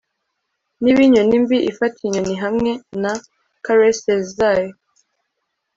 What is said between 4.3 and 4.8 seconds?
zayo